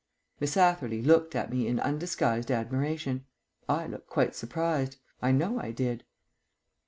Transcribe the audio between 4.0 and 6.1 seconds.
quite surprised I know I did.